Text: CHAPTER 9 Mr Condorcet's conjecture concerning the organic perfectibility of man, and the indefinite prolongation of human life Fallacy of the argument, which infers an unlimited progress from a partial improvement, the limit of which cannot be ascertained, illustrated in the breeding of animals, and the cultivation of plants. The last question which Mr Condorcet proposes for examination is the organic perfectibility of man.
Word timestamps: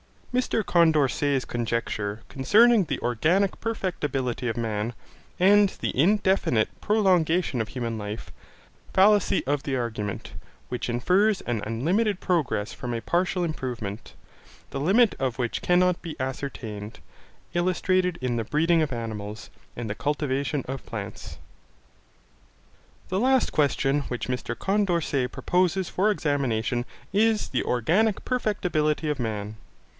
CHAPTER 0.33 0.59
9 0.63 0.63
Mr 0.63 0.65
Condorcet's 0.65 1.45
conjecture 1.45 2.21
concerning 2.27 2.85
the 2.85 2.99
organic 3.01 3.59
perfectibility 3.59 4.47
of 4.47 4.57
man, 4.57 4.93
and 5.39 5.69
the 5.81 5.95
indefinite 5.95 6.69
prolongation 6.79 7.61
of 7.61 7.67
human 7.67 7.99
life 7.99 8.31
Fallacy 8.93 9.45
of 9.45 9.61
the 9.61 9.75
argument, 9.75 10.31
which 10.69 10.89
infers 10.89 11.41
an 11.41 11.61
unlimited 11.67 12.19
progress 12.19 12.73
from 12.73 12.93
a 12.95 13.01
partial 13.01 13.43
improvement, 13.43 14.13
the 14.71 14.79
limit 14.79 15.13
of 15.19 15.37
which 15.37 15.61
cannot 15.61 16.01
be 16.01 16.15
ascertained, 16.19 16.99
illustrated 17.53 18.17
in 18.21 18.37
the 18.37 18.45
breeding 18.45 18.81
of 18.81 18.91
animals, 18.93 19.51
and 19.75 19.87
the 19.87 19.93
cultivation 19.93 20.63
of 20.67 20.83
plants. 20.85 21.37
The 23.09 23.19
last 23.19 23.51
question 23.51 23.99
which 24.03 24.29
Mr 24.29 24.57
Condorcet 24.57 25.31
proposes 25.31 25.89
for 25.89 26.09
examination 26.09 26.85
is 27.13 27.49
the 27.49 27.63
organic 27.63 28.25
perfectibility 28.25 29.09
of 29.09 29.19
man. 29.19 29.57